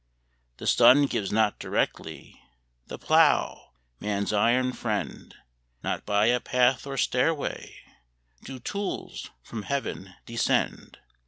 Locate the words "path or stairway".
6.39-7.75